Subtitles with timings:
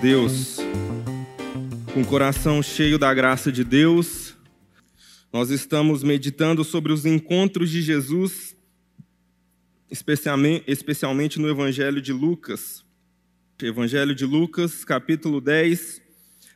[0.00, 0.58] Deus.
[1.92, 4.36] Com o coração cheio da graça de Deus,
[5.32, 8.56] nós estamos meditando sobre os encontros de Jesus,
[9.90, 12.84] especialmente, no Evangelho de Lucas.
[13.60, 16.00] Evangelho de Lucas, capítulo 10,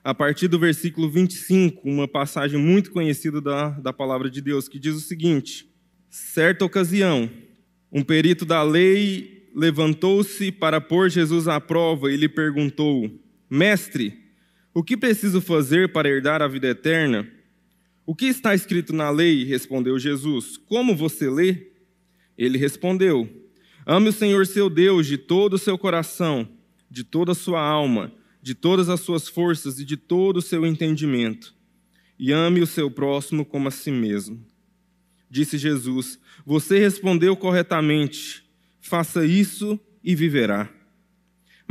[0.04, 4.78] a partir do versículo 25, uma passagem muito conhecida da, da palavra de Deus, que
[4.78, 5.68] diz o seguinte:
[6.08, 7.28] Certa ocasião,
[7.90, 13.21] um perito da lei levantou-se para pôr Jesus à prova e lhe perguntou:
[13.54, 14.18] Mestre,
[14.72, 17.30] o que preciso fazer para herdar a vida eterna?
[18.06, 19.44] O que está escrito na lei?
[19.44, 20.56] respondeu Jesus.
[20.56, 21.66] Como você lê?
[22.38, 23.28] Ele respondeu:
[23.84, 26.48] Ame o Senhor seu Deus de todo o seu coração,
[26.90, 30.64] de toda a sua alma, de todas as suas forças e de todo o seu
[30.64, 31.54] entendimento.
[32.18, 34.42] E ame o seu próximo como a si mesmo.
[35.28, 38.42] Disse Jesus: Você respondeu corretamente
[38.80, 40.68] faça isso e viverá.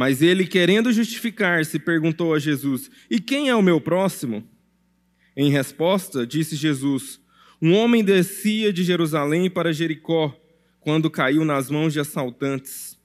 [0.01, 4.43] Mas ele, querendo justificar-se, perguntou a Jesus: E quem é o meu próximo?
[5.37, 7.21] Em resposta, disse Jesus:
[7.61, 10.35] Um homem descia de Jerusalém para Jericó,
[10.79, 12.97] quando caiu nas mãos de assaltantes.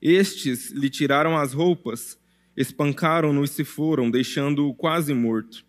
[0.00, 2.16] Estes lhe tiraram as roupas,
[2.56, 5.64] espancaram-no e se foram, deixando-o quase morto.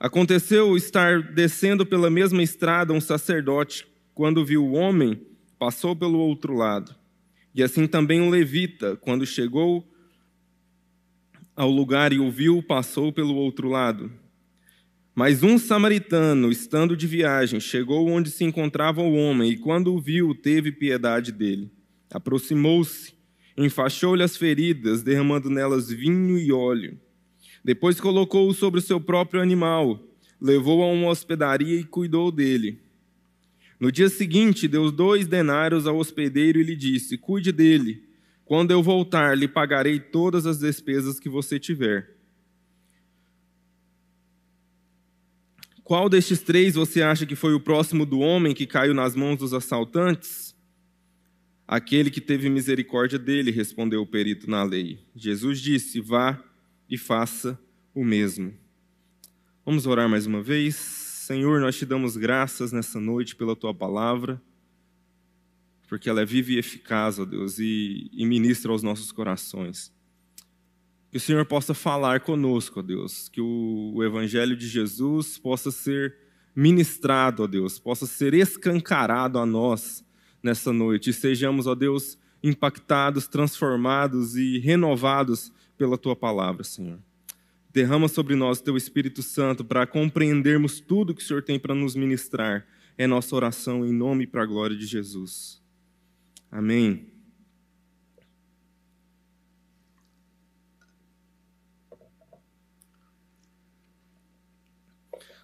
[0.00, 5.24] Aconteceu estar descendo pela mesma estrada um sacerdote, quando viu o homem,
[5.56, 6.98] passou pelo outro lado.
[7.58, 9.84] E assim também um levita, quando chegou
[11.56, 14.12] ao lugar e o viu, passou pelo outro lado.
[15.12, 20.00] Mas um samaritano, estando de viagem, chegou onde se encontrava o homem, e quando o
[20.00, 21.68] viu, teve piedade dele.
[22.12, 23.12] Aproximou-se,
[23.56, 26.96] enfaixou-lhe as feridas, derramando nelas vinho e óleo.
[27.64, 30.00] Depois colocou-o sobre o seu próprio animal,
[30.40, 32.78] levou-o a uma hospedaria e cuidou dele.
[33.78, 38.04] No dia seguinte, deu dois denários ao hospedeiro e lhe disse: Cuide dele.
[38.44, 42.16] Quando eu voltar, lhe pagarei todas as despesas que você tiver.
[45.84, 49.38] Qual destes três você acha que foi o próximo do homem que caiu nas mãos
[49.38, 50.54] dos assaltantes?
[51.66, 54.98] Aquele que teve misericórdia dele, respondeu o perito na lei.
[55.14, 56.42] Jesus disse: Vá
[56.90, 57.58] e faça
[57.94, 58.54] o mesmo.
[59.64, 61.07] Vamos orar mais uma vez.
[61.28, 64.40] Senhor, nós te damos graças nessa noite pela tua palavra,
[65.86, 69.92] porque ela é viva e eficaz, ó Deus, e, e ministra aos nossos corações.
[71.10, 75.70] Que o Senhor possa falar conosco, ó Deus, que o, o Evangelho de Jesus possa
[75.70, 76.16] ser
[76.56, 80.02] ministrado, ó Deus, possa ser escancarado a nós
[80.42, 86.98] nessa noite, e sejamos, ó Deus, impactados, transformados e renovados pela tua palavra, Senhor.
[87.78, 91.76] Derrama sobre nós o teu Espírito Santo para compreendermos tudo que o Senhor tem para
[91.76, 92.66] nos ministrar.
[92.96, 95.62] É nossa oração em nome e para a glória de Jesus.
[96.50, 97.06] Amém.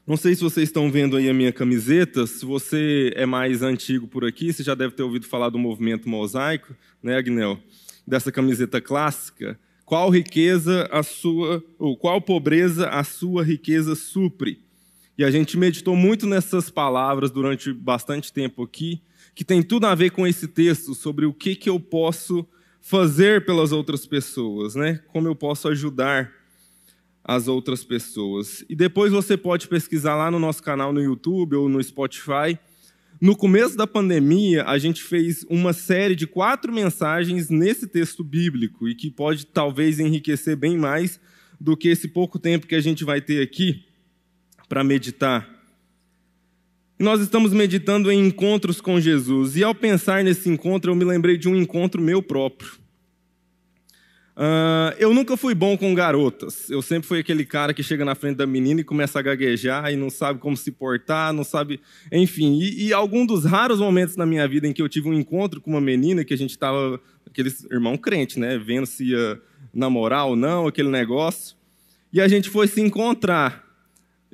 [0.05, 2.27] Não sei se vocês estão vendo aí a minha camiseta.
[2.27, 6.09] Se você é mais antigo por aqui, você já deve ter ouvido falar do movimento
[6.09, 7.61] mosaico, né, Agnel?
[8.05, 9.57] Dessa camiseta clássica.
[9.85, 14.61] Qual riqueza a sua, ou qual pobreza a sua riqueza supre?
[15.17, 19.01] E a gente meditou muito nessas palavras durante bastante tempo aqui,
[19.35, 22.47] que tem tudo a ver com esse texto sobre o que, que eu posso
[22.81, 25.01] fazer pelas outras pessoas, né?
[25.09, 26.33] Como eu posso ajudar
[27.23, 28.65] as outras pessoas.
[28.69, 32.59] E depois você pode pesquisar lá no nosso canal no YouTube ou no Spotify
[33.21, 38.89] no começo da pandemia, a gente fez uma série de quatro mensagens nesse texto bíblico
[38.89, 41.21] e que pode talvez enriquecer bem mais
[41.61, 43.85] do que esse pouco tempo que a gente vai ter aqui
[44.69, 45.49] para meditar.
[46.99, 51.37] Nós estamos meditando em encontros com Jesus, e ao pensar nesse encontro, eu me lembrei
[51.37, 52.84] de um encontro meu próprio.
[54.37, 56.69] Uh, eu nunca fui bom com garotas.
[56.69, 59.93] Eu sempre fui aquele cara que chega na frente da menina e começa a gaguejar
[59.93, 61.81] e não sabe como se portar, não sabe.
[62.11, 65.15] Enfim, e, e algum dos raros momentos na minha vida em que eu tive um
[65.15, 68.59] encontro com uma menina que a gente estava, aquele irmão crente, né?
[68.59, 69.41] Vendo se ia
[69.73, 71.57] namorar ou não, aquele negócio.
[72.13, 73.64] E a gente foi se encontrar.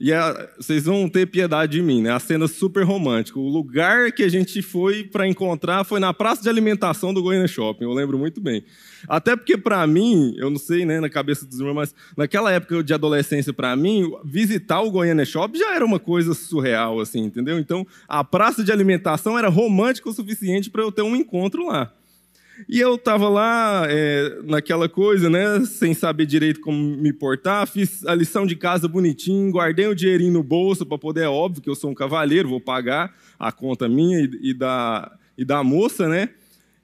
[0.01, 2.11] E a, vocês vão ter piedade de mim, né?
[2.11, 3.39] A cena super romântica.
[3.39, 7.47] O lugar que a gente foi para encontrar foi na praça de alimentação do Goiânia
[7.47, 8.65] Shopping, eu lembro muito bem.
[9.07, 12.83] Até porque, para mim, eu não sei, né, na cabeça dos irmãos, mas naquela época
[12.83, 17.59] de adolescência, para mim, visitar o Goiânia Shopping já era uma coisa surreal, assim, entendeu?
[17.59, 21.93] Então, a praça de alimentação era romântica o suficiente para eu ter um encontro lá.
[22.69, 28.05] E eu estava lá é, naquela coisa, né, sem saber direito como me portar, fiz
[28.07, 31.71] a lição de casa bonitinho, guardei o dinheirinho no bolso para poder, é óbvio que
[31.71, 36.09] eu sou um cavalheiro, vou pagar a conta minha e, e, da, e da moça,
[36.09, 36.31] né?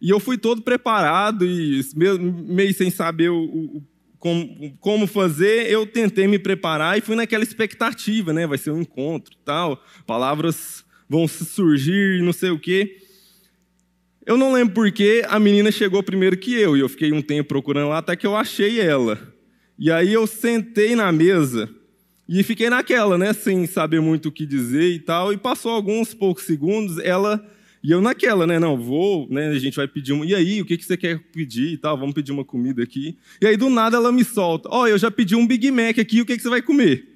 [0.00, 3.82] E eu fui todo preparado e meio, meio sem saber o, o,
[4.18, 8.46] como, como fazer, eu tentei me preparar e fui naquela expectativa, né?
[8.46, 12.98] Vai ser um encontro, tal, palavras vão surgir, não sei o quê.
[14.26, 17.48] Eu não lembro porque a menina chegou primeiro que eu e eu fiquei um tempo
[17.48, 19.16] procurando lá até que eu achei ela.
[19.78, 21.70] E aí eu sentei na mesa
[22.28, 25.32] e fiquei naquela, né, sem saber muito o que dizer e tal.
[25.32, 27.40] E passou alguns poucos segundos, ela
[27.84, 28.58] e eu naquela, né?
[28.58, 29.46] Não, vou, né?
[29.46, 30.26] A gente vai pedir uma.
[30.26, 31.96] E aí, o que, que você quer pedir e tal?
[31.96, 33.16] Vamos pedir uma comida aqui.
[33.40, 34.68] E aí, do nada, ela me solta.
[34.72, 37.15] Ó, oh, eu já pedi um Big Mac aqui, o que, que você vai comer?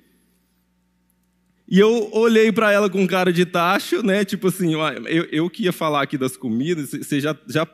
[1.71, 4.25] E eu olhei para ela com cara de tacho, né?
[4.25, 7.67] Tipo assim, eu, eu que ia falar aqui das comidas, você já, já,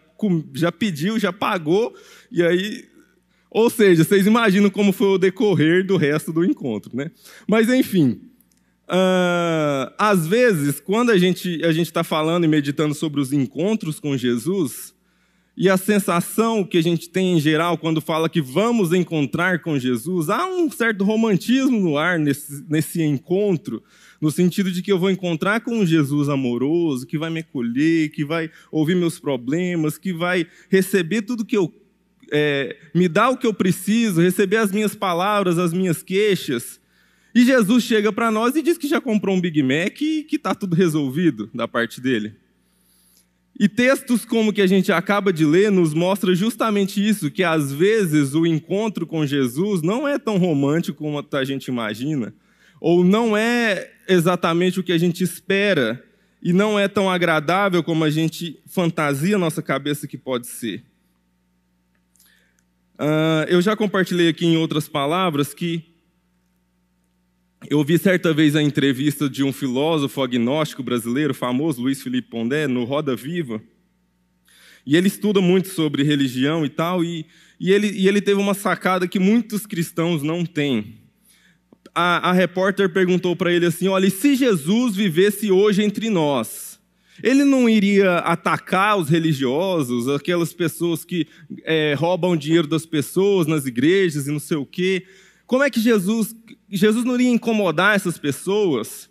[0.54, 1.94] já pediu, já pagou,
[2.30, 2.84] e aí.
[3.50, 7.10] Ou seja, vocês imaginam como foi o decorrer do resto do encontro, né?
[7.48, 8.20] Mas enfim.
[8.88, 14.16] Uh, às vezes, quando a gente a está falando e meditando sobre os encontros com
[14.16, 14.94] Jesus,
[15.56, 19.78] e a sensação que a gente tem em geral quando fala que vamos encontrar com
[19.78, 23.82] Jesus, há um certo romantismo no ar nesse, nesse encontro,
[24.20, 28.10] no sentido de que eu vou encontrar com um Jesus amoroso, que vai me acolher,
[28.10, 31.72] que vai ouvir meus problemas, que vai receber tudo que eu.
[32.30, 36.78] É, me dá o que eu preciso, receber as minhas palavras, as minhas queixas.
[37.34, 40.36] E Jesus chega para nós e diz que já comprou um Big Mac e que
[40.36, 42.34] está tudo resolvido da parte dele.
[43.58, 47.72] E textos como que a gente acaba de ler nos mostra justamente isso, que às
[47.72, 52.34] vezes o encontro com Jesus não é tão romântico como a gente imagina,
[52.78, 56.04] ou não é exatamente o que a gente espera,
[56.42, 60.84] e não é tão agradável como a gente fantasia nossa cabeça que pode ser.
[62.94, 65.95] Uh, eu já compartilhei aqui em outras palavras que
[67.68, 72.66] eu ouvi certa vez a entrevista de um filósofo agnóstico brasileiro famoso, Luiz Felipe Pondé,
[72.66, 73.60] no Roda Viva.
[74.86, 77.26] E ele estuda muito sobre religião e tal, e,
[77.58, 80.94] e, ele, e ele teve uma sacada que muitos cristãos não têm.
[81.94, 86.78] A, a repórter perguntou para ele assim: olha, e se Jesus vivesse hoje entre nós?
[87.22, 91.26] Ele não iria atacar os religiosos, aquelas pessoas que
[91.64, 95.06] é, roubam dinheiro das pessoas nas igrejas e não sei o quê.
[95.46, 96.34] Como é que Jesus,
[96.68, 99.08] Jesus não iria incomodar essas pessoas?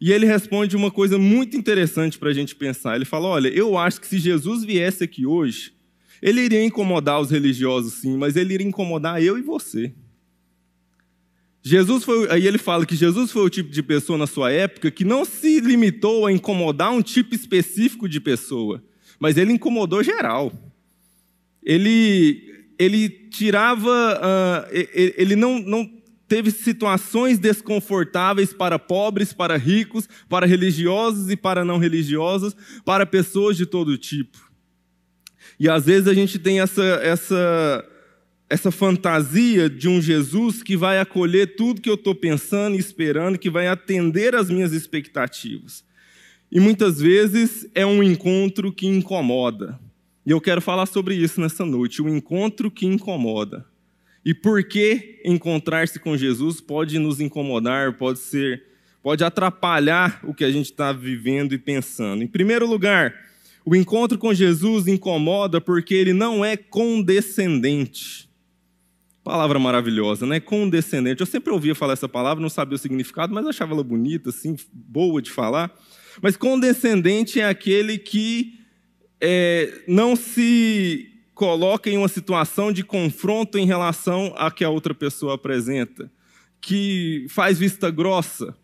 [0.00, 2.96] E ele responde uma coisa muito interessante para a gente pensar.
[2.96, 5.74] Ele fala: Olha, eu acho que se Jesus viesse aqui hoje,
[6.22, 9.92] ele iria incomodar os religiosos, sim, mas ele iria incomodar eu e você.
[11.62, 14.90] Jesus foi, aí ele fala que Jesus foi o tipo de pessoa na sua época
[14.90, 18.82] que não se limitou a incomodar um tipo específico de pessoa,
[19.18, 20.50] mas ele incomodou geral.
[21.62, 22.49] Ele
[22.80, 25.86] ele tirava, uh, ele não, não
[26.26, 33.58] teve situações desconfortáveis para pobres, para ricos, para religiosos e para não religiosos, para pessoas
[33.58, 34.38] de todo tipo.
[35.58, 37.84] E às vezes a gente tem essa, essa,
[38.48, 43.38] essa fantasia de um Jesus que vai acolher tudo que eu estou pensando e esperando,
[43.38, 45.84] que vai atender às minhas expectativas.
[46.50, 49.78] E muitas vezes é um encontro que incomoda.
[50.30, 53.66] E eu quero falar sobre isso nessa noite, o encontro que incomoda.
[54.24, 58.62] E por que encontrar-se com Jesus pode nos incomodar, pode ser,
[59.02, 62.22] pode atrapalhar o que a gente está vivendo e pensando.
[62.22, 63.12] Em primeiro lugar,
[63.66, 68.30] o encontro com Jesus incomoda porque ele não é condescendente.
[69.24, 70.38] Palavra maravilhosa, né?
[70.38, 71.18] Condescendente.
[71.18, 74.54] Eu sempre ouvia falar essa palavra, não sabia o significado, mas achava ela bonita, assim,
[74.72, 75.76] boa de falar.
[76.22, 78.59] Mas condescendente é aquele que
[79.20, 84.94] é, não se coloca em uma situação de confronto em relação a que a outra
[84.94, 86.10] pessoa apresenta,
[86.60, 88.54] que faz vista grossa,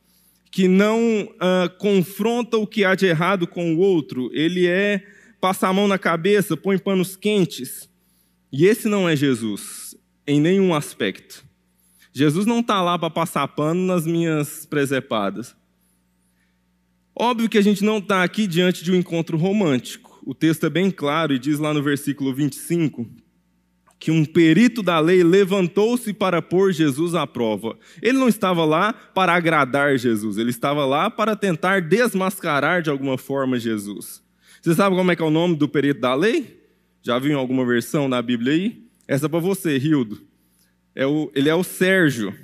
[0.50, 5.02] que não uh, confronta o que há de errado com o outro, ele é
[5.40, 7.88] passa a mão na cabeça, põe panos quentes.
[8.52, 9.96] E esse não é Jesus,
[10.26, 11.44] em nenhum aspecto.
[12.12, 15.54] Jesus não está lá para passar pano nas minhas presepadas.
[17.14, 20.68] Óbvio que a gente não está aqui diante de um encontro romântico o texto é
[20.68, 23.06] bem claro e diz lá no versículo 25
[23.98, 27.78] que um perito da lei levantou-se para pôr Jesus à prova.
[28.02, 33.16] Ele não estava lá para agradar Jesus, ele estava lá para tentar desmascarar de alguma
[33.16, 34.20] forma Jesus.
[34.60, 36.60] Você sabe como é que é o nome do perito da lei?
[37.02, 38.84] Já viu em alguma versão da Bíblia aí?
[39.06, 40.20] Essa é para você, Rildo.
[40.92, 42.34] É o, ele é o Sérgio.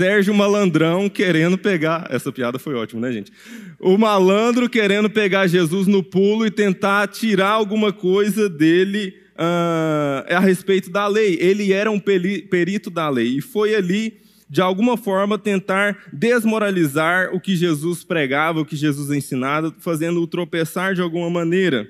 [0.00, 2.06] Sérgio Malandrão querendo pegar.
[2.08, 3.30] Essa piada foi ótima, né, gente?
[3.78, 10.40] O malandro querendo pegar Jesus no pulo e tentar tirar alguma coisa dele uh, a
[10.40, 11.36] respeito da lei.
[11.38, 14.14] Ele era um perito da lei e foi ali,
[14.48, 20.94] de alguma forma, tentar desmoralizar o que Jesus pregava, o que Jesus ensinava, fazendo-o tropeçar
[20.94, 21.86] de alguma maneira.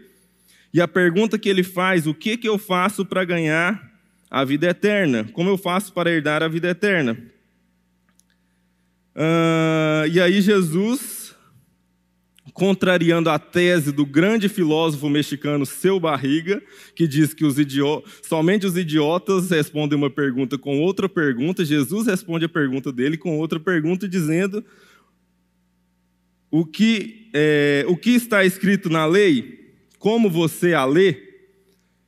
[0.75, 3.89] E a pergunta que ele faz: o que, que eu faço para ganhar
[4.29, 5.29] a vida eterna.
[5.33, 7.17] Como eu faço para herdar a vida eterna?
[9.21, 11.37] Uh, e aí Jesus,
[12.55, 16.63] contrariando a tese do grande filósofo mexicano Seu Barriga,
[16.97, 17.57] que diz que os
[18.23, 23.39] somente os idiotas respondem uma pergunta com outra pergunta, Jesus responde a pergunta dele com
[23.39, 24.65] outra pergunta, dizendo
[26.51, 31.29] o que, é, o que está escrito na lei, como você a lê,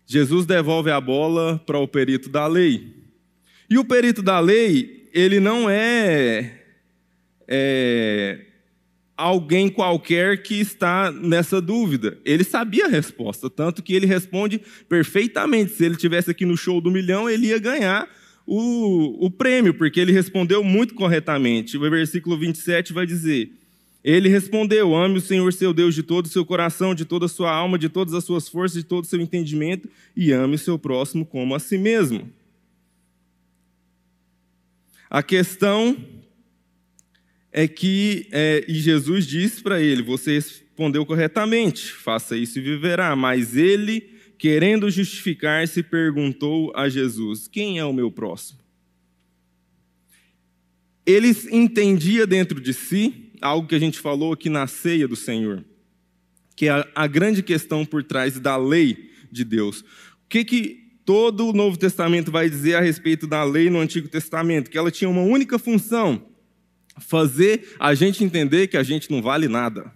[0.06, 3.04] Jesus devolve a bola para o perito da lei.
[3.68, 6.61] E o perito da lei, ele não é,
[7.54, 8.46] é
[9.16, 12.18] alguém qualquer que está nessa dúvida.
[12.24, 15.72] Ele sabia a resposta, tanto que ele responde perfeitamente.
[15.72, 18.08] Se ele tivesse aqui no show do milhão, ele ia ganhar
[18.46, 21.76] o, o prêmio, porque ele respondeu muito corretamente.
[21.76, 23.52] O versículo 27 vai dizer:
[24.02, 27.28] ele respondeu: Ame o Senhor seu Deus de todo o seu coração, de toda a
[27.28, 30.58] sua alma, de todas as suas forças, de todo o seu entendimento, e ame o
[30.58, 32.28] seu próximo como a si mesmo.
[35.08, 35.96] A questão
[37.52, 43.14] é que, é, e Jesus disse para ele: Você respondeu corretamente, faça isso e viverá.
[43.14, 48.58] Mas ele, querendo justificar-se, perguntou a Jesus: Quem é o meu próximo?
[51.04, 55.64] Ele entendia dentro de si algo que a gente falou aqui na ceia do Senhor,
[56.56, 59.80] que é a, a grande questão por trás da lei de Deus.
[59.80, 64.08] O que, que todo o Novo Testamento vai dizer a respeito da lei no Antigo
[64.08, 64.70] Testamento?
[64.70, 66.31] Que ela tinha uma única função:
[66.98, 69.92] fazer a gente entender que a gente não vale nada.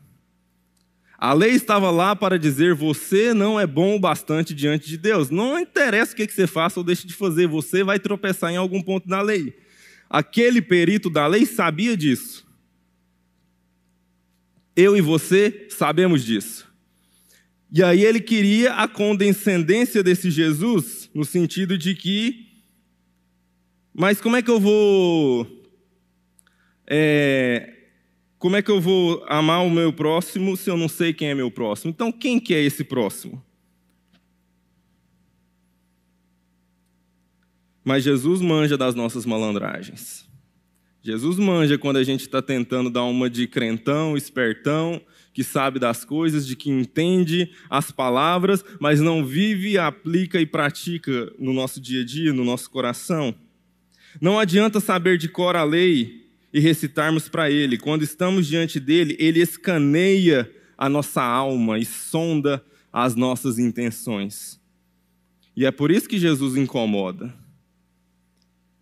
[1.18, 5.30] A lei estava lá para dizer: você não é bom o bastante diante de Deus.
[5.30, 8.82] Não interessa o que você faça ou deixe de fazer, você vai tropeçar em algum
[8.82, 9.56] ponto da lei.
[10.08, 12.46] Aquele perito da lei sabia disso.
[14.74, 16.66] Eu e você sabemos disso.
[17.72, 22.46] E aí ele queria a condescendência desse Jesus, no sentido de que,
[23.92, 25.55] mas como é que eu vou.
[26.86, 27.74] É,
[28.38, 31.34] como é que eu vou amar o meu próximo se eu não sei quem é
[31.34, 31.90] meu próximo?
[31.90, 33.42] Então, quem que é esse próximo?
[37.82, 40.28] Mas Jesus manja das nossas malandragens.
[41.02, 45.00] Jesus manja quando a gente está tentando dar uma de crentão, espertão,
[45.32, 51.32] que sabe das coisas, de que entende as palavras, mas não vive, aplica e pratica
[51.38, 53.32] no nosso dia a dia, no nosso coração.
[54.20, 56.25] Não adianta saber de cor a lei
[56.56, 57.76] e recitarmos para ele.
[57.76, 64.58] Quando estamos diante dele, ele escaneia a nossa alma e sonda as nossas intenções.
[65.54, 67.34] E é por isso que Jesus incomoda.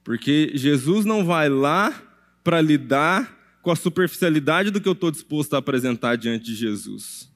[0.04, 2.00] Porque Jesus não vai lá
[2.44, 7.28] para lidar com a superficialidade do que eu estou disposto a apresentar diante de Jesus.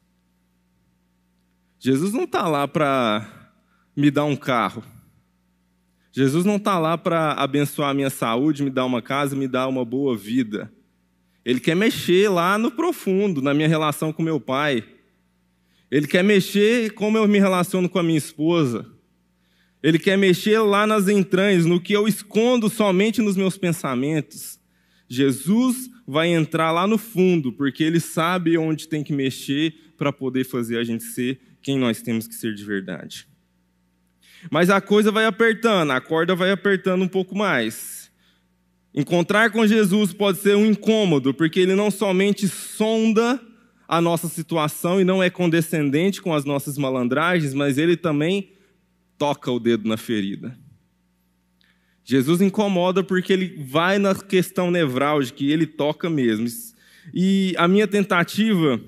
[1.80, 3.50] Jesus não está lá para
[3.96, 4.84] me dar um carro.
[6.18, 9.68] Jesus não está lá para abençoar a minha saúde, me dar uma casa, me dar
[9.68, 10.68] uma boa vida.
[11.44, 14.82] Ele quer mexer lá no profundo, na minha relação com meu pai.
[15.88, 18.84] Ele quer mexer como eu me relaciono com a minha esposa.
[19.80, 24.58] Ele quer mexer lá nas entranhas, no que eu escondo somente nos meus pensamentos.
[25.08, 30.42] Jesus vai entrar lá no fundo, porque ele sabe onde tem que mexer para poder
[30.42, 33.28] fazer a gente ser quem nós temos que ser de verdade.
[34.50, 38.10] Mas a coisa vai apertando, a corda vai apertando um pouco mais.
[38.94, 43.40] Encontrar com Jesus pode ser um incômodo, porque ele não somente sonda
[43.86, 48.52] a nossa situação e não é condescendente com as nossas malandragens, mas ele também
[49.16, 50.56] toca o dedo na ferida.
[52.04, 56.46] Jesus incomoda porque ele vai na questão nevrálgica e ele toca mesmo.
[57.12, 58.80] E a minha tentativa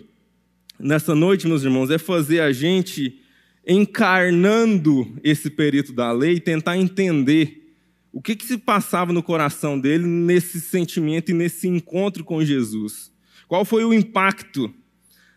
[0.78, 3.21] nessa noite, meus irmãos, é fazer a gente
[3.67, 7.75] encarnando esse perito da lei, tentar entender
[8.12, 13.12] o que, que se passava no coração dele nesse sentimento e nesse encontro com Jesus.
[13.47, 14.73] Qual foi o impacto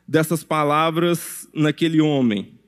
[0.08, 2.60] dessas palavras naquele homem?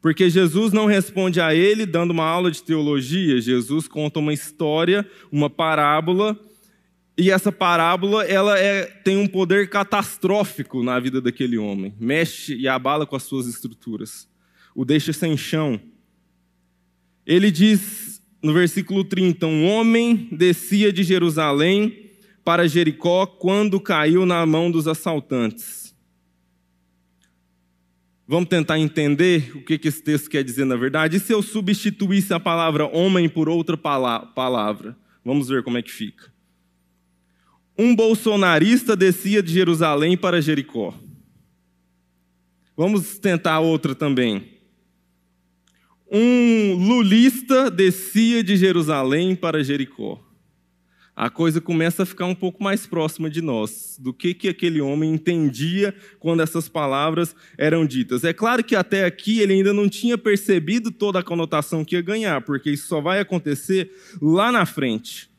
[0.00, 5.06] Porque Jesus não responde a ele dando uma aula de teologia, Jesus conta uma história,
[5.30, 6.38] uma parábola,
[7.18, 12.66] e essa parábola ela é, tem um poder catastrófico na vida daquele homem, mexe e
[12.66, 14.26] abala com as suas estruturas,
[14.74, 15.80] o deixa sem chão.
[17.26, 22.10] Ele diz no versículo 30: Um homem descia de Jerusalém
[22.44, 25.94] para Jericó quando caiu na mão dos assaltantes.
[28.26, 31.16] Vamos tentar entender o que esse texto quer dizer na verdade?
[31.16, 34.96] E se eu substituísse a palavra homem por outra palavra?
[35.24, 36.32] Vamos ver como é que fica.
[37.76, 40.94] Um bolsonarista descia de Jerusalém para Jericó.
[42.76, 44.59] Vamos tentar outra também.
[46.10, 50.20] Um lulista descia de Jerusalém para Jericó.
[51.14, 54.80] A coisa começa a ficar um pouco mais próxima de nós, do que, que aquele
[54.80, 58.24] homem entendia quando essas palavras eram ditas.
[58.24, 62.00] É claro que até aqui ele ainda não tinha percebido toda a conotação que ia
[62.00, 63.90] ganhar, porque isso só vai acontecer
[64.20, 65.30] lá na frente.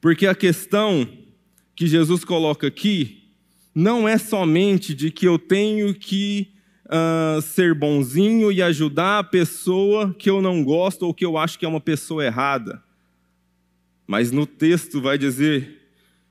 [0.00, 1.06] Porque a questão
[1.76, 3.24] que Jesus coloca aqui
[3.74, 6.51] não é somente de que eu tenho que
[6.92, 11.58] uh, ser bonzinho e ajudar a pessoa que eu não gosto ou que eu acho
[11.58, 12.82] que é uma pessoa errada.
[14.06, 15.80] Mas no texto vai dizer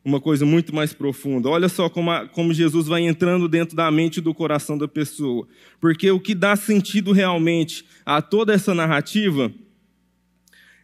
[0.03, 1.49] uma coisa muito mais profunda.
[1.49, 4.87] Olha só como, a, como Jesus vai entrando dentro da mente e do coração da
[4.87, 5.47] pessoa.
[5.79, 9.51] Porque o que dá sentido realmente a toda essa narrativa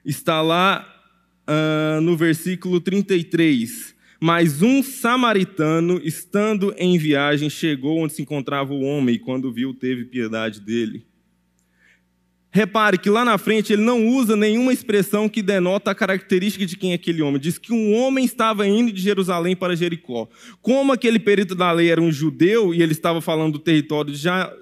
[0.05, 0.87] está lá
[1.47, 3.96] uh, no versículo 33.
[4.19, 9.73] Mas um samaritano, estando em viagem, chegou onde se encontrava o homem e, quando viu,
[9.73, 11.05] teve piedade dele.
[12.49, 16.75] Repare que lá na frente ele não usa nenhuma expressão que denota a característica de
[16.75, 17.39] quem é aquele homem.
[17.39, 20.27] Diz que um homem estava indo de Jerusalém para Jericó.
[20.59, 24.11] Como aquele perito da lei era um judeu e ele estava falando do território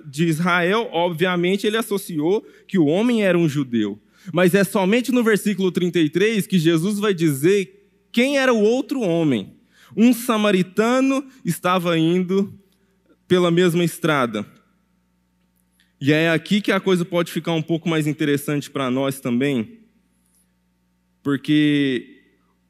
[0.06, 3.98] de Israel, obviamente ele associou que o homem era um judeu.
[4.34, 7.85] Mas é somente no versículo 33 que Jesus vai dizer
[8.16, 9.58] quem era o outro homem.
[9.94, 12.58] Um samaritano estava indo
[13.28, 14.46] pela mesma estrada.
[16.00, 19.80] E é aqui que a coisa pode ficar um pouco mais interessante para nós também,
[21.22, 22.22] porque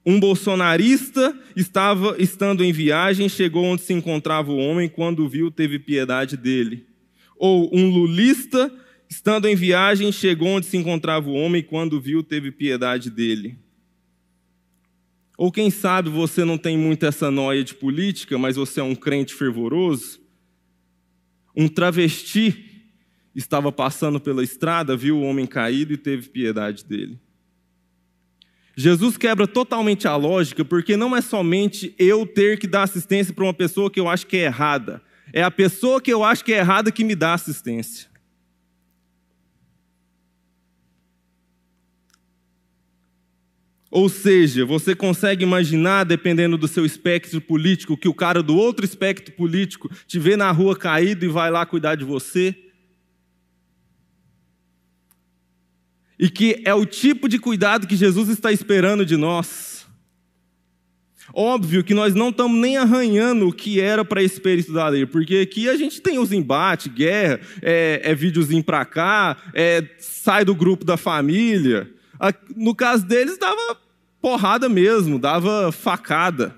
[0.03, 5.77] um bolsonarista estava estando em viagem, chegou onde se encontrava o homem, quando viu, teve
[5.77, 6.87] piedade dele.
[7.37, 8.71] Ou um lulista
[9.07, 13.57] Estando em viagem, chegou onde se encontrava o homem, quando viu, teve piedade dele.
[15.37, 18.95] Ou quem sabe você não tem muito essa noia de política, mas você é um
[18.95, 20.19] crente fervoroso?
[21.55, 22.93] Um travesti
[23.35, 27.19] estava passando pela estrada, viu o homem caído e teve piedade dele.
[28.77, 33.43] Jesus quebra totalmente a lógica, porque não é somente eu ter que dar assistência para
[33.43, 36.53] uma pessoa que eu acho que é errada, é a pessoa que eu acho que
[36.53, 38.09] é errada que me dá assistência.
[43.95, 48.83] Ou seja, você consegue imaginar, dependendo do seu espectro político, que o cara do outro
[48.83, 52.53] espectro político te vê na rua caído e vai lá cuidar de você?
[56.19, 59.87] E que é o tipo de cuidado que Jesus está esperando de nós.
[61.33, 65.05] Óbvio que nós não estamos nem arranhando o que era para esse espírito da lei,
[65.05, 70.43] porque aqui a gente tem os embates, guerra, é, é videozinho para cá, é, sai
[70.43, 71.89] do grupo da família.
[72.57, 73.84] No caso deles, dava
[74.21, 76.55] porrada mesmo, dava facada.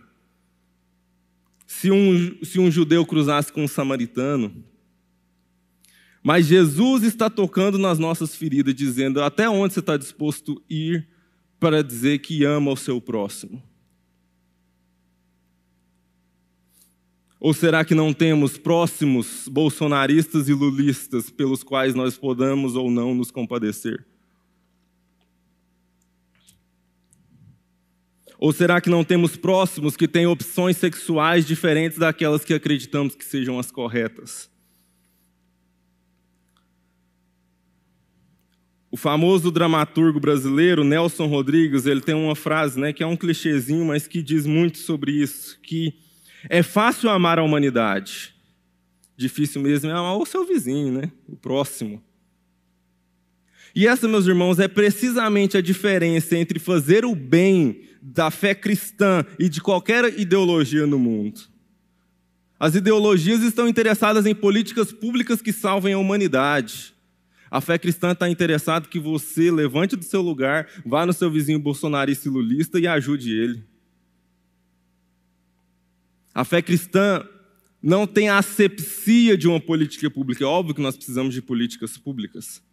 [1.66, 4.64] Se um, se um judeu cruzasse com um samaritano.
[6.24, 11.08] Mas Jesus está tocando nas nossas feridas, dizendo até onde você está disposto a ir
[11.60, 13.62] para dizer que ama o seu próximo.
[17.40, 23.14] Ou será que não temos próximos bolsonaristas e lulistas pelos quais nós podamos ou não
[23.14, 24.06] nos compadecer?
[28.40, 33.26] Ou será que não temos próximos que têm opções sexuais diferentes daquelas que acreditamos que
[33.26, 34.50] sejam as corretas?
[38.92, 43.86] O famoso dramaturgo brasileiro Nelson Rodrigues, ele tem uma frase, né, que é um clichêzinho,
[43.86, 45.94] mas que diz muito sobre isso, que
[46.48, 48.34] é fácil amar a humanidade.
[49.18, 52.02] Difícil mesmo é amar o seu vizinho, né, o próximo.
[53.76, 59.26] E essa, meus irmãos, é precisamente a diferença entre fazer o bem da fé cristã
[59.38, 61.42] e de qualquer ideologia no mundo.
[62.58, 66.96] As ideologias estão interessadas em políticas públicas que salvem a humanidade.
[67.52, 71.60] A fé cristã está interessada que você levante do seu lugar, vá no seu vizinho
[71.60, 73.64] bolsonarista e lulista e ajude ele.
[76.34, 77.28] A fé cristã
[77.82, 80.44] não tem a asepsia de uma política pública.
[80.44, 82.64] É óbvio que nós precisamos de políticas públicas.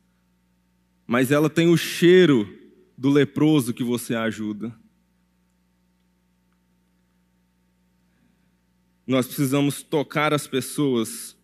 [1.06, 2.48] Mas ela tem o cheiro
[2.96, 4.72] do leproso que você ajuda.
[9.06, 11.36] Nós precisamos tocar as pessoas,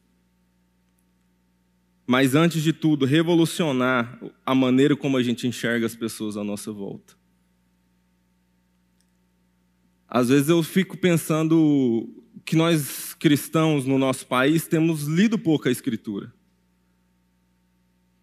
[2.07, 6.73] mas antes de tudo, revolucionar a maneira como a gente enxerga as pessoas à nossa
[6.73, 7.15] volta.
[10.09, 12.09] Às vezes eu fico pensando
[12.45, 16.33] que nós cristãos no nosso país temos lido pouco a Escritura.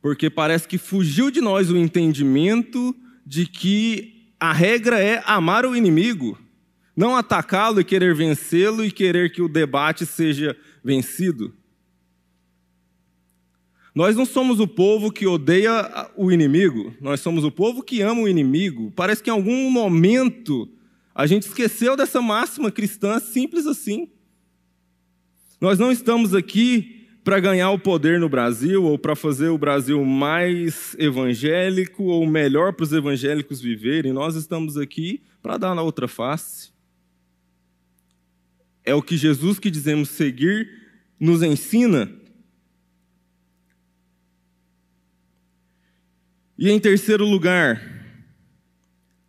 [0.02, 2.96] Porque parece que fugiu de nós o entendimento
[3.26, 6.38] de que a regra é amar o inimigo.
[6.98, 11.54] Não atacá-lo e querer vencê-lo e querer que o debate seja vencido.
[13.94, 18.22] Nós não somos o povo que odeia o inimigo, nós somos o povo que ama
[18.22, 18.92] o inimigo.
[18.96, 20.68] Parece que em algum momento
[21.14, 24.10] a gente esqueceu dessa máxima cristã simples assim.
[25.62, 30.04] Nós não estamos aqui para ganhar o poder no Brasil ou para fazer o Brasil
[30.04, 34.14] mais evangélico ou melhor para os evangélicos viverem.
[34.14, 36.77] Nós estamos aqui para dar na outra face.
[38.88, 40.70] É o que Jesus que dizemos seguir
[41.20, 42.10] nos ensina.
[46.58, 47.82] E em terceiro lugar,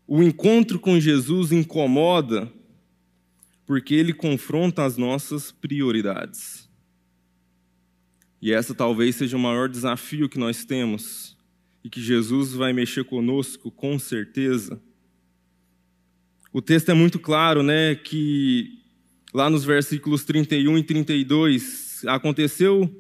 [0.07, 2.49] o encontro com Jesus incomoda
[3.67, 6.71] porque ele confronta as nossas prioridades.
[8.41, 11.37] E essa talvez seja o maior desafio que nós temos
[11.83, 14.81] e que Jesus vai mexer conosco com certeza.
[16.53, 18.79] O texto é muito claro, né, que
[19.33, 22.91] lá nos versículos 31 e 32 aconteceu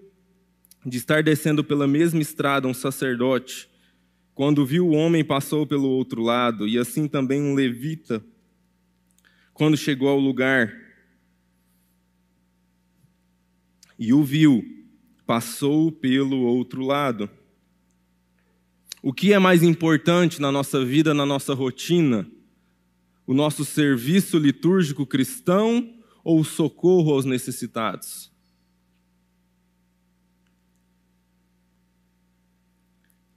[0.85, 3.69] de estar descendo pela mesma estrada um sacerdote
[4.39, 8.25] quando viu o homem, passou pelo outro lado, e assim também um levita,
[9.53, 10.73] quando chegou ao lugar
[13.99, 14.65] e o viu,
[15.27, 17.29] passou pelo outro lado.
[19.03, 22.25] O que é mais importante na nossa vida, na nossa rotina?
[23.27, 25.98] O nosso serviço litúrgico cristão
[26.29, 28.31] ou socorro aos necessitados?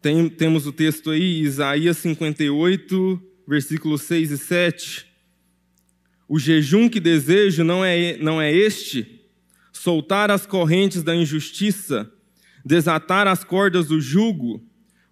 [0.01, 5.07] Tem, temos o texto aí, Isaías 58, versículos 6 e 7.
[6.27, 9.23] O jejum que desejo não é, não é este:
[9.71, 12.11] soltar as correntes da injustiça,
[12.65, 14.61] desatar as cordas do jugo,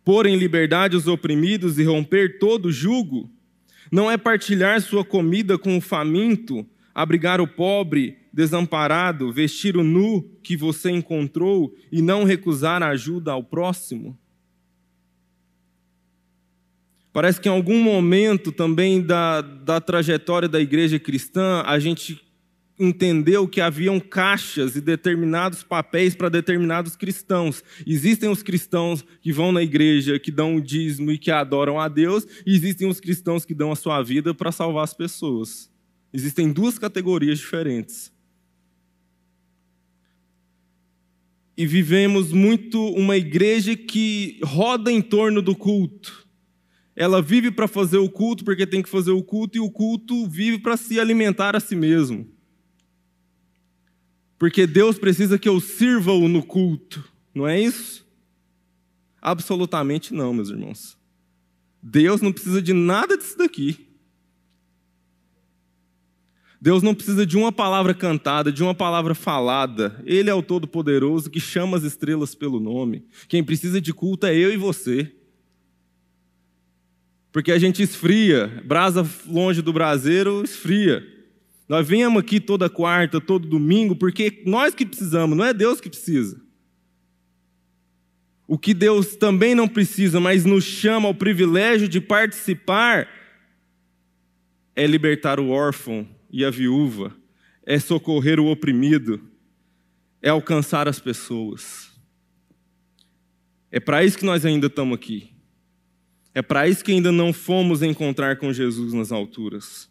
[0.03, 3.31] pôr em liberdade os oprimidos e romper todo o jugo?
[3.89, 10.23] Não é partilhar sua comida com o faminto, abrigar o pobre, desamparado, vestir o nu
[10.43, 14.17] que você encontrou e não recusar ajuda ao próximo?
[17.11, 22.21] Parece que em algum momento também da, da trajetória da igreja cristã, a gente
[22.79, 27.61] entendeu que haviam caixas e determinados papéis para determinados cristãos.
[27.85, 31.89] Existem os cristãos que vão na igreja, que dão o dízimo e que adoram a
[31.89, 35.68] Deus, e existem os cristãos que dão a sua vida para salvar as pessoas.
[36.13, 38.11] Existem duas categorias diferentes.
[41.55, 46.29] E vivemos muito uma igreja que roda em torno do culto
[46.99, 50.27] ela vive para fazer o culto porque tem que fazer o culto, e o culto
[50.27, 52.27] vive para se alimentar a si mesmo.
[54.37, 57.01] Porque Deus precisa que eu sirva-o no culto,
[57.33, 58.05] não é isso?
[59.21, 60.97] Absolutamente não, meus irmãos.
[61.81, 63.87] Deus não precisa de nada disso daqui.
[66.61, 70.01] Deus não precisa de uma palavra cantada, de uma palavra falada.
[70.05, 73.05] Ele é o Todo-Poderoso que chama as estrelas pelo nome.
[73.29, 75.09] Quem precisa de culto é eu e você.
[77.31, 81.07] Porque a gente esfria, brasa longe do braseiro, esfria.
[81.69, 85.89] Nós viemos aqui toda quarta, todo domingo, porque nós que precisamos, não é Deus que
[85.89, 86.41] precisa.
[88.45, 93.07] O que Deus também não precisa, mas nos chama ao privilégio de participar,
[94.75, 97.15] é libertar o órfão e a viúva,
[97.65, 99.21] é socorrer o oprimido,
[100.21, 101.89] é alcançar as pessoas.
[103.71, 105.31] É para isso que nós ainda estamos aqui.
[106.33, 109.89] É para isso que ainda não fomos encontrar com Jesus nas alturas.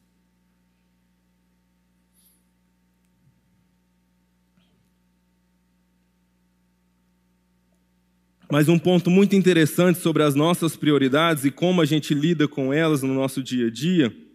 [8.50, 12.72] Mas um ponto muito interessante sobre as nossas prioridades e como a gente lida com
[12.72, 14.27] elas no nosso dia a dia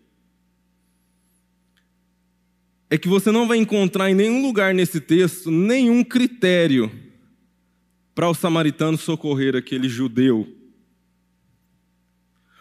[2.93, 6.91] é que você não vai encontrar em nenhum lugar nesse texto nenhum critério
[8.13, 10.47] para o samaritano socorrer aquele judeu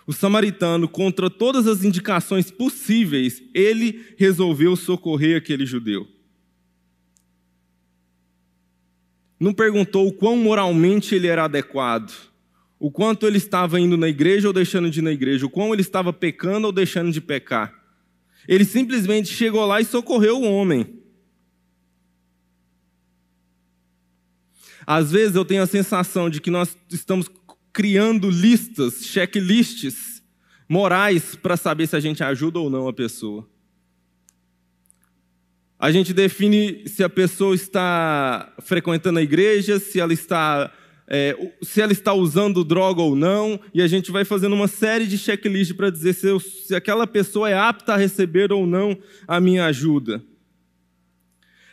[0.06, 6.08] o samaritano, contra todas as indicações possíveis, ele resolveu socorrer aquele judeu.
[9.38, 12.12] Não perguntou o quão moralmente ele era adequado,
[12.78, 15.72] o quanto ele estava indo na igreja ou deixando de ir na igreja, o quão
[15.72, 17.81] ele estava pecando ou deixando de pecar.
[18.46, 21.02] Ele simplesmente chegou lá e socorreu o homem.
[24.86, 27.30] Às vezes eu tenho a sensação de que nós estamos
[27.72, 30.22] criando listas, checklists
[30.68, 33.48] morais para saber se a gente ajuda ou não a pessoa.
[35.78, 40.72] A gente define se a pessoa está frequentando a igreja, se ela está,
[41.14, 45.06] é, se ela está usando droga ou não, e a gente vai fazendo uma série
[45.06, 48.96] de checklists para dizer se, eu, se aquela pessoa é apta a receber ou não
[49.28, 50.24] a minha ajuda.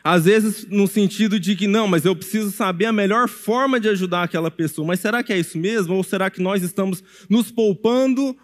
[0.04, 3.88] Às vezes, no sentido de que, não, mas eu preciso saber a melhor forma de
[3.88, 4.86] ajudar aquela pessoa.
[4.86, 5.95] Mas será que é isso mesmo?
[5.95, 8.36] Ou será que nós estamos nos poupando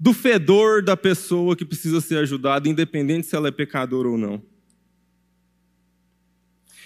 [0.00, 4.42] do fedor da pessoa que precisa ser ajudada, independente se ela é pecadora ou não?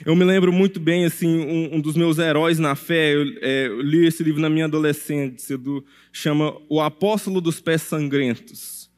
[0.04, 3.66] Eu me lembro muito bem, assim, um, um dos meus heróis na fé, eu, é,
[3.68, 8.90] eu, li esse livro na minha adolescência, do, chama O Apóstolo dos Pés Sangrentos.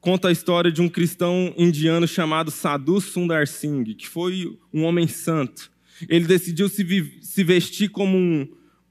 [0.00, 5.06] Conta a história de um cristão indiano chamado Sadhu Sundar Singh, que foi um homem
[5.06, 5.70] santo.
[6.08, 6.84] Ele decidiu se,
[7.20, 8.48] se vestir como um,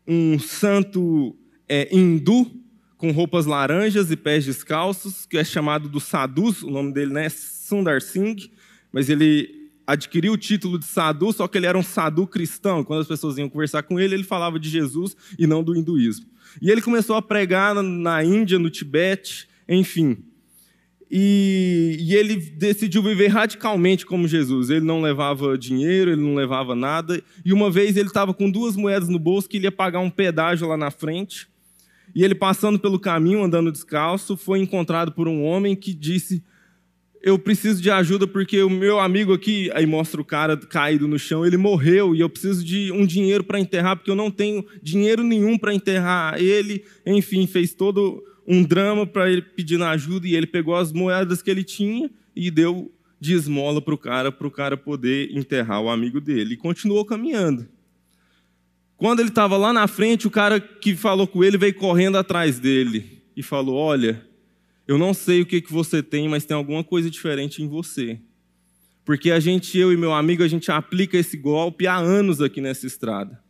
[0.08, 1.36] um santo
[1.67, 2.51] é, hindu,
[2.95, 7.25] com roupas laranjas e pés descalços, que é chamado do Sadhu, o nome dele né,
[7.25, 8.51] é Sundar Singh,
[8.91, 12.84] mas ele adquiriu o título de sadhu, só que ele era um sadhu cristão.
[12.84, 16.26] Quando as pessoas iam conversar com ele, ele falava de Jesus e não do hinduísmo.
[16.62, 20.17] E ele começou a pregar na Índia, no Tibete, enfim.
[21.10, 24.69] E, e, ele decidiu viver radicalmente como Jesus.
[24.69, 27.21] Ele não levava dinheiro, ele não levava nada.
[27.43, 30.10] E uma vez ele estava com duas moedas no bolso que ele ia pagar um
[30.10, 31.48] pedágio lá na frente.
[32.13, 36.43] E ele, passando pelo caminho, andando descalço, foi encontrado por um homem que disse:
[37.26, 41.18] eu preciso de ajuda porque o meu amigo aqui, aí mostra o cara caído no
[41.18, 44.64] chão, ele morreu e eu preciso de um dinheiro para enterrar porque eu não tenho
[44.80, 46.86] dinheiro nenhum para enterrar ele.
[47.04, 51.50] Enfim, fez todo um drama para ele pedindo ajuda e ele pegou as moedas que
[51.50, 55.90] ele tinha e deu de esmola para o cara, para o cara poder enterrar o
[55.90, 56.54] amigo dele.
[56.54, 57.68] E continuou caminhando.
[58.98, 62.60] Quando ele estava lá na frente, o cara que falou com ele veio correndo atrás
[62.60, 64.24] dele e falou: Olha,
[64.88, 68.19] eu não sei o que, que você tem, mas tem alguma coisa diferente em você.
[69.04, 72.62] Porque a gente, eu e meu amigo, a gente aplica esse golpe há anos aqui
[72.62, 73.43] nessa estrada.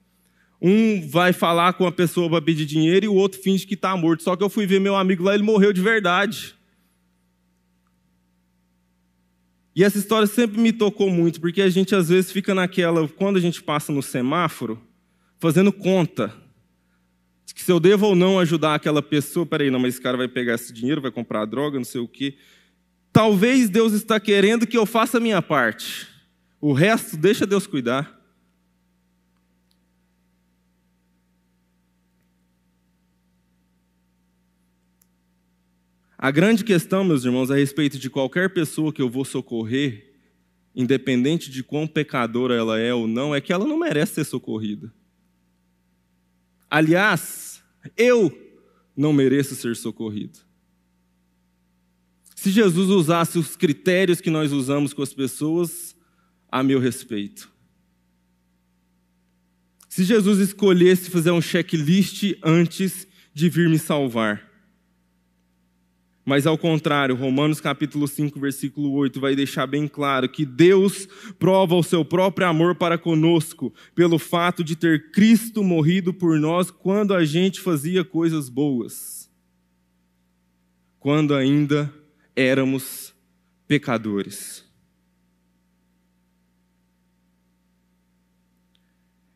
[0.62, 3.96] Um vai falar com a pessoa para pedir dinheiro e o outro finge que está
[3.96, 4.24] morto.
[4.24, 6.56] Só que eu fui ver meu amigo lá, ele morreu de verdade.
[9.76, 13.36] E essa história sempre me tocou muito, porque a gente às vezes fica naquela, quando
[13.36, 14.82] a gente passa no semáforo,
[15.38, 16.34] fazendo conta
[17.56, 20.28] que se eu devo ou não ajudar aquela pessoa, peraí, não, mas esse cara vai
[20.28, 22.36] pegar esse dinheiro, vai comprar droga, não sei o quê.
[23.14, 26.06] Talvez Deus está querendo que eu faça a minha parte.
[26.60, 28.14] O resto, deixa Deus cuidar.
[36.18, 40.14] A grande questão, meus irmãos, a respeito de qualquer pessoa que eu vou socorrer,
[40.76, 44.92] independente de quão pecadora ela é ou não, é que ela não merece ser socorrida.
[46.70, 47.64] Aliás,
[47.98, 48.36] eu
[48.96, 50.40] não mereço ser socorrido.
[52.36, 55.96] Se Jesus usasse os critérios que nós usamos com as pessoas
[56.52, 57.52] a meu respeito.
[59.90, 64.55] Se Jesus escolhesse fazer um checklist antes de vir me salvar.
[66.26, 71.08] Mas ao contrário, Romanos capítulo 5, versículo 8 vai deixar bem claro que Deus
[71.38, 76.72] prova o seu próprio amor para conosco pelo fato de ter Cristo morrido por nós
[76.72, 79.30] quando a gente fazia coisas boas.
[81.00, 81.94] Quando ainda
[82.36, 83.14] éramos
[83.68, 84.66] pecadores.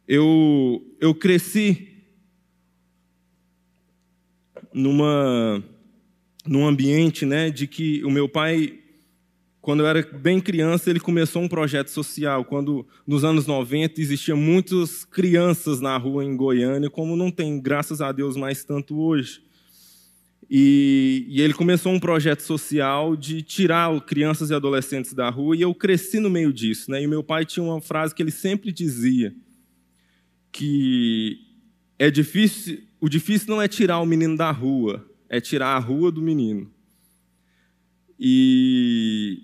[0.08, 2.04] Eu, eu cresci
[4.74, 5.64] numa
[6.50, 8.80] num ambiente né, de que o meu pai,
[9.62, 12.44] quando eu era bem criança, ele começou um projeto social.
[12.44, 18.02] Quando, nos anos 90, existiam muitas crianças na rua em Goiânia, como não tem, graças
[18.02, 19.44] a Deus, mais tanto hoje.
[20.50, 25.62] E, e, ele começou um projeto social de tirar crianças e adolescentes da rua, e
[25.62, 26.90] eu cresci no meio disso.
[26.90, 27.04] Né?
[27.04, 29.36] E meu pai tinha uma frase que ele sempre dizia,
[30.52, 31.38] que
[32.00, 36.12] é difícil, o difícil não é tirar o menino da rua, é tirar a rua
[36.12, 36.70] do menino.
[38.20, 39.44] E,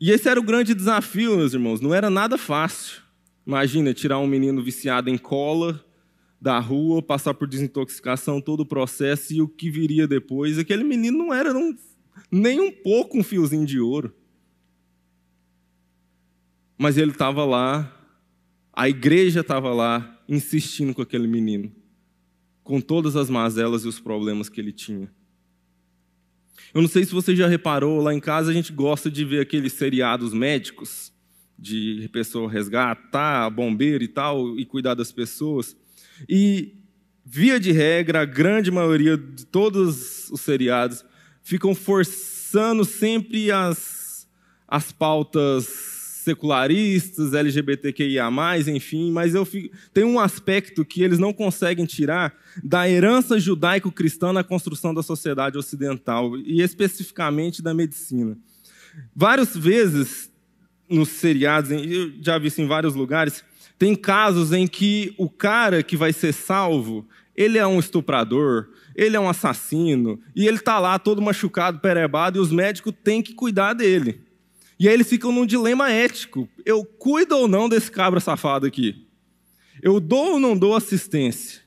[0.00, 3.00] e esse era o grande desafio, meus irmãos, não era nada fácil.
[3.46, 5.82] Imagina tirar um menino viciado em cola
[6.40, 10.58] da rua, passar por desintoxicação, todo o processo e o que viria depois.
[10.58, 11.74] Aquele menino não era um,
[12.30, 14.12] nem um pouco um fiozinho de ouro.
[16.76, 17.96] Mas ele estava lá,
[18.72, 21.72] a igreja estava lá, insistindo com aquele menino
[22.62, 25.10] com todas as mazelas e os problemas que ele tinha.
[26.72, 29.40] Eu não sei se você já reparou, lá em casa a gente gosta de ver
[29.40, 31.12] aqueles seriados médicos,
[31.58, 35.76] de pessoa resgatar, bombeiro e tal, e cuidar das pessoas.
[36.28, 36.74] E,
[37.24, 41.04] via de regra, a grande maioria de todos os seriados
[41.42, 44.26] ficam forçando sempre as,
[44.66, 48.28] as pautas secularistas, LGBTQIA,
[48.68, 54.32] enfim, mas eu fico, tem um aspecto que eles não conseguem tirar da herança judaico-cristã
[54.32, 58.36] na construção da sociedade ocidental, e especificamente da medicina.
[59.14, 60.30] Várias vezes
[60.88, 63.44] nos seriados, eu já vi isso em vários lugares,
[63.78, 69.16] tem casos em que o cara que vai ser salvo, ele é um estuprador, ele
[69.16, 73.34] é um assassino, e ele está lá todo machucado, perebado, e os médicos têm que
[73.34, 74.20] cuidar dele.
[74.82, 76.48] E aí eles ficam num dilema ético.
[76.66, 79.06] Eu cuido ou não desse cabra safado aqui?
[79.80, 81.60] Eu dou ou não dou assistência?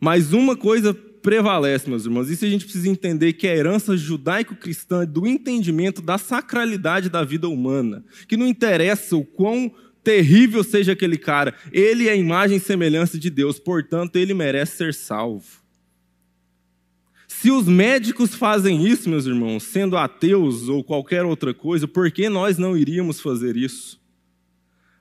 [0.00, 2.28] Mas uma coisa prevalece, meus irmãos.
[2.28, 7.22] Isso a gente precisa entender que é a herança judaico-cristã do entendimento da sacralidade da
[7.22, 8.04] vida humana.
[8.26, 9.72] Que não interessa o quão
[10.02, 14.78] terrível seja aquele cara, ele é a imagem e semelhança de Deus, portanto, ele merece
[14.78, 15.61] ser salvo.
[17.38, 22.28] Se os médicos fazem isso, meus irmãos, sendo ateus ou qualquer outra coisa, por que
[22.28, 24.00] nós não iríamos fazer isso?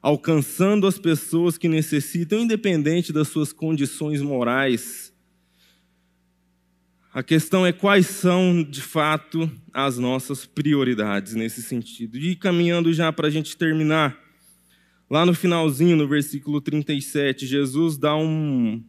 [0.02, 5.14] Alcançando as pessoas que necessitam, independente das suas condições morais.
[7.14, 12.18] A questão é quais são, de fato, as nossas prioridades nesse sentido.
[12.18, 14.18] E caminhando já para a gente terminar,
[15.08, 18.84] lá no finalzinho, no versículo 37, Jesus dá um.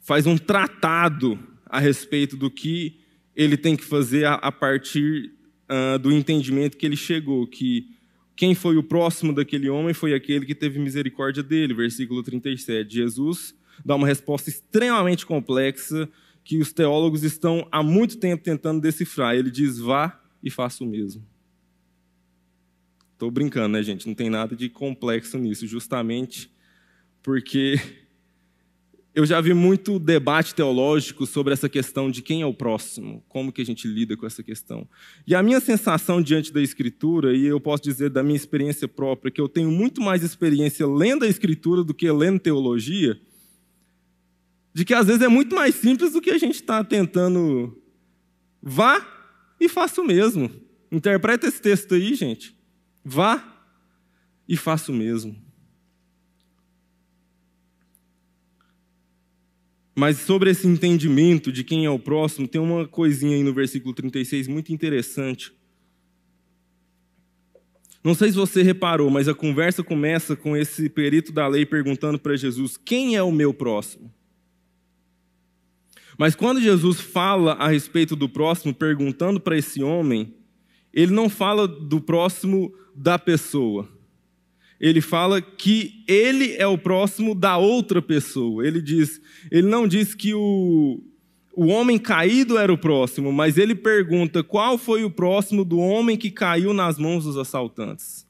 [0.00, 3.00] faz um tratado a respeito do que
[3.34, 5.32] ele tem que fazer a, a partir
[5.70, 7.86] uh, do entendimento que ele chegou, que
[8.36, 12.92] quem foi o próximo daquele homem foi aquele que teve misericórdia dele, versículo 37.
[12.92, 13.54] Jesus
[13.84, 16.08] dá uma resposta extremamente complexa
[16.42, 19.34] que os teólogos estão há muito tempo tentando decifrar.
[19.34, 21.24] Ele diz: vá e faça o mesmo.
[23.12, 24.06] Estou brincando, né, gente?
[24.06, 26.50] Não tem nada de complexo nisso, justamente
[27.22, 27.78] porque
[29.14, 33.50] eu já vi muito debate teológico sobre essa questão de quem é o próximo, como
[33.50, 34.88] que a gente lida com essa questão.
[35.26, 39.30] E a minha sensação diante da Escritura, e eu posso dizer da minha experiência própria,
[39.30, 43.20] que eu tenho muito mais experiência lendo a Escritura do que lendo teologia,
[44.72, 47.76] de que às vezes é muito mais simples do que a gente está tentando.
[48.62, 49.04] Vá
[49.60, 50.48] e faça o mesmo.
[50.90, 52.56] Interpreta esse texto aí, gente.
[53.04, 53.64] Vá
[54.48, 55.49] e faça o mesmo.
[59.94, 63.92] Mas sobre esse entendimento de quem é o próximo, tem uma coisinha aí no versículo
[63.92, 65.52] 36 muito interessante.
[68.02, 72.18] Não sei se você reparou, mas a conversa começa com esse perito da lei perguntando
[72.18, 74.12] para Jesus: quem é o meu próximo?
[76.16, 80.34] Mas quando Jesus fala a respeito do próximo, perguntando para esse homem,
[80.92, 83.88] ele não fala do próximo da pessoa
[84.80, 88.66] ele fala que ele é o próximo da outra pessoa.
[88.66, 91.02] Ele diz, ele não diz que o,
[91.54, 96.16] o homem caído era o próximo, mas ele pergunta qual foi o próximo do homem
[96.16, 98.26] que caiu nas mãos dos assaltantes.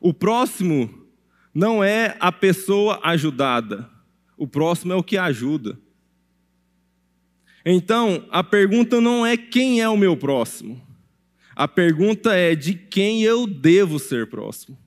[0.00, 1.06] O próximo
[1.52, 3.90] não é a pessoa ajudada,
[4.34, 5.78] o próximo é o que ajuda.
[7.66, 10.80] Então, a pergunta não é quem é o meu próximo,
[11.54, 14.85] a pergunta é de quem eu devo ser próximo.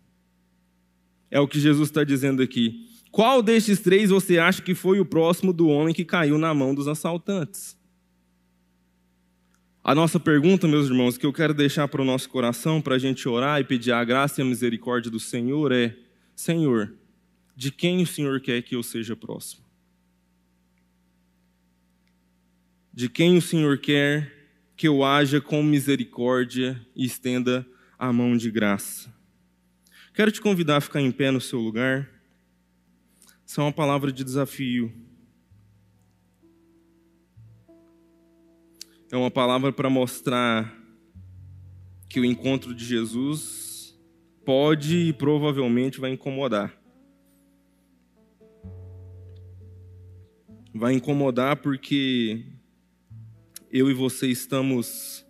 [1.32, 2.88] É o que Jesus está dizendo aqui.
[3.12, 6.76] Qual destes três você acha que foi o próximo do homem que caiu na mão
[6.76, 7.78] dos assaltantes?
[9.84, 13.00] A nossa pergunta, meus irmãos, que eu quero deixar para o nosso coração, para a
[13.00, 15.96] gente orar e pedir a graça e a misericórdia do Senhor é:
[16.36, 16.94] Senhor,
[17.56, 19.64] de quem o Senhor quer que eu seja próximo?
[22.94, 24.32] De quem o Senhor quer
[24.76, 27.66] que eu haja com misericórdia e estenda
[27.98, 29.19] a mão de graça?
[30.20, 32.06] Quero te convidar a ficar em pé no seu lugar.
[33.48, 34.92] Isso é uma palavra de desafio.
[39.10, 40.78] É uma palavra para mostrar
[42.10, 43.98] que o encontro de Jesus
[44.44, 46.78] pode e provavelmente vai incomodar.
[50.76, 52.44] Vai incomodar porque
[53.72, 55.26] eu e você estamos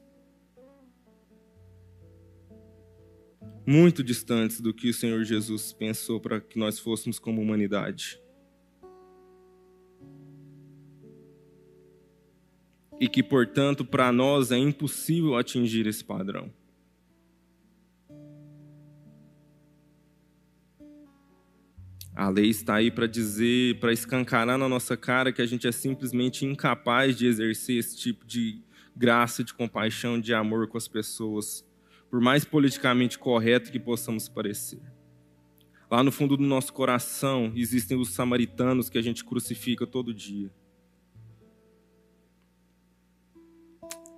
[3.69, 8.19] muito distantes do que o Senhor Jesus pensou para que nós fôssemos como humanidade.
[12.99, 16.51] E que, portanto, para nós é impossível atingir esse padrão.
[22.15, 25.71] A lei está aí para dizer, para escancarar na nossa cara que a gente é
[25.71, 28.63] simplesmente incapaz de exercer esse tipo de
[28.95, 31.68] graça, de compaixão, de amor com as pessoas
[32.09, 34.81] por mais politicamente correto que possamos parecer.
[35.89, 40.51] Lá no fundo do nosso coração existem os samaritanos que a gente crucifica todo dia.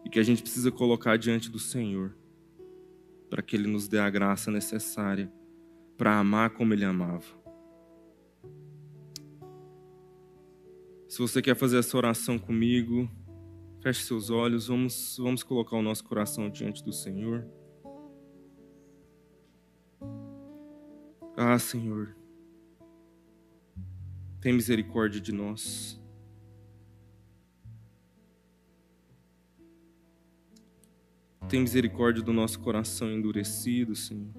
[0.05, 2.15] E que a gente precisa colocar diante do Senhor,
[3.29, 5.31] para que Ele nos dê a graça necessária
[5.97, 7.41] para amar como Ele amava.
[11.07, 13.09] Se você quer fazer essa oração comigo,
[13.81, 17.45] feche seus olhos, vamos, vamos colocar o nosso coração diante do Senhor.
[21.43, 22.15] Ah, Senhor,
[24.39, 25.99] tem misericórdia de nós.
[31.49, 34.31] Tem misericórdia do nosso coração endurecido, Senhor.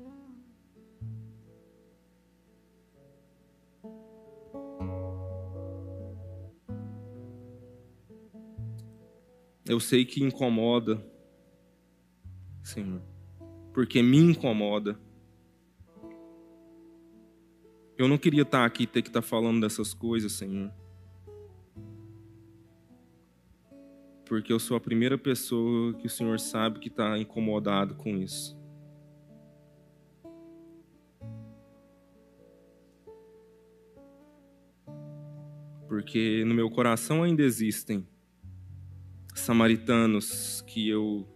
[9.67, 11.05] Eu sei que incomoda,
[12.63, 13.03] Senhor,
[13.73, 14.97] porque me incomoda.
[18.03, 20.71] Eu não queria estar aqui ter que estar falando dessas coisas, Senhor.
[24.33, 28.59] porque eu sou a primeira pessoa que o Senhor sabe que está incomodado com isso.
[35.87, 38.09] Porque no meu coração ainda existem
[39.35, 41.29] samaritanos que eu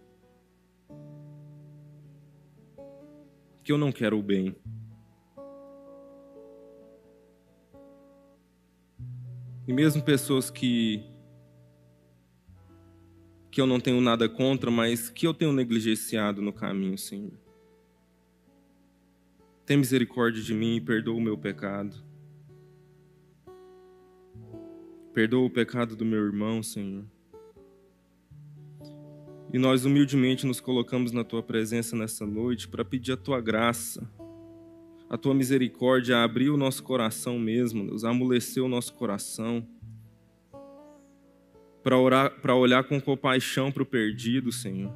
[3.63, 4.55] que eu não quero o bem.
[9.67, 11.03] E mesmo pessoas que
[13.51, 17.33] que eu não tenho nada contra, mas que eu tenho negligenciado no caminho, Senhor.
[19.65, 21.97] Tem misericórdia de mim e perdoa o meu pecado.
[25.11, 27.03] Perdoa o pecado do meu irmão, Senhor.
[29.51, 34.07] E nós humildemente nos colocamos na tua presença nessa noite para pedir a tua graça,
[35.09, 39.65] a tua misericórdia, a abrir o nosso coração mesmo, Deus, a amolecer o nosso coração
[41.83, 44.93] para olhar com compaixão para o perdido, Senhor.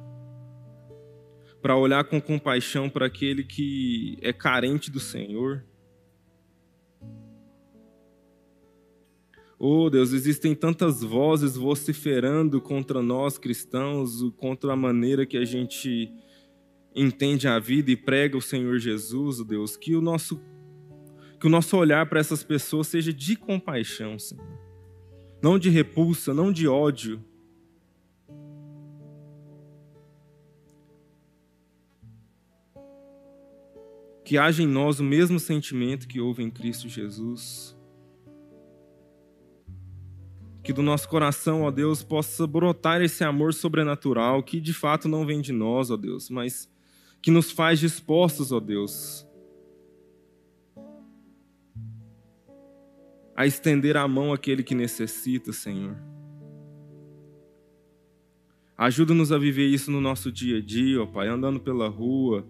[1.62, 5.64] Para olhar com compaixão para aquele que é carente do Senhor.
[9.58, 16.12] Oh Deus, existem tantas vozes vociferando contra nós cristãos, contra a maneira que a gente
[16.94, 20.40] entende a vida e prega o Senhor Jesus, oh Deus, que o nosso
[21.40, 24.62] que o nosso olhar para essas pessoas seja de compaixão, Senhor
[25.42, 27.22] não de repulsa, não de ódio.
[34.24, 37.76] Que haja em nós o mesmo sentimento que houve em Cristo Jesus.
[40.62, 45.26] Que do nosso coração, ó Deus, possa brotar esse amor sobrenatural que de fato não
[45.26, 46.71] vem de nós, ó Deus, mas
[47.22, 49.24] que nos faz dispostos, ó Deus,
[53.34, 55.96] a estender a mão àquele que necessita, Senhor.
[58.76, 62.44] Ajuda-nos a viver isso no nosso dia a dia, ó Pai, andando pela rua,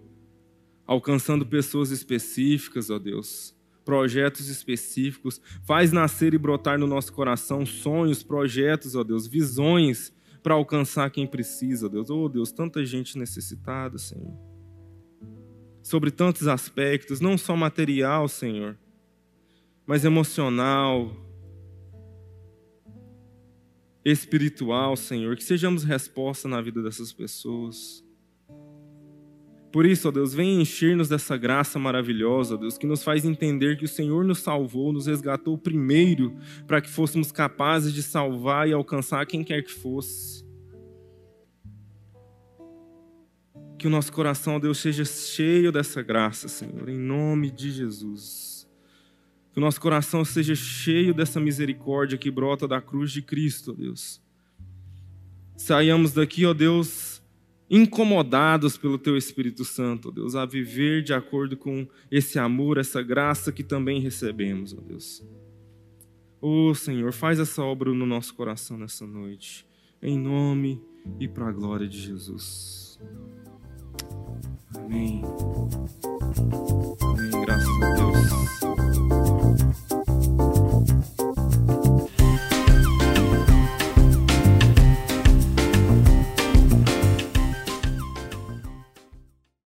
[0.87, 3.55] alcançando pessoas específicas, ó Deus,
[3.85, 5.39] projetos específicos.
[5.61, 10.11] Faz nascer e brotar no nosso coração sonhos, projetos, ó Deus, visões
[10.41, 12.09] para alcançar quem precisa, Deus.
[12.09, 14.52] Oh Deus, tanta gente necessitada, Senhor.
[15.83, 18.75] Sobre tantos aspectos, não só material, Senhor,
[19.85, 21.15] mas emocional,
[24.05, 28.03] espiritual, Senhor, que sejamos resposta na vida dessas pessoas.
[29.73, 33.85] Por isso, ó Deus, vem encher-nos dessa graça maravilhosa, Deus, que nos faz entender que
[33.85, 39.25] o Senhor nos salvou, nos resgatou primeiro, para que fôssemos capazes de salvar e alcançar
[39.25, 40.45] quem quer que fosse.
[43.83, 48.65] Que o nosso coração, Deus, seja cheio dessa graça, Senhor, em nome de Jesus.
[49.51, 54.21] Que o nosso coração seja cheio dessa misericórdia que brota da cruz de Cristo, Deus.
[55.57, 57.21] Saiamos daqui, ó Deus,
[57.69, 63.01] incomodados pelo Teu Espírito Santo, ó Deus, a viver de acordo com esse amor, essa
[63.01, 65.21] graça que também recebemos, ó Deus.
[66.39, 69.67] Ô oh, Senhor, faz essa obra no nosso coração nessa noite,
[70.01, 70.81] em nome
[71.19, 72.97] e para a glória de Jesus.
[74.75, 75.23] Amém.
[77.01, 77.41] Amém.
[77.41, 78.33] Graças a Deus.